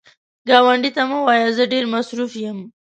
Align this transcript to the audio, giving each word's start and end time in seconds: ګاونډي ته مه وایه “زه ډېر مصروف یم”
ګاونډي 0.49 0.91
ته 0.95 1.01
مه 1.09 1.19
وایه 1.25 1.49
“زه 1.57 1.63
ډېر 1.73 1.85
مصروف 1.93 2.31
یم” 2.43 2.59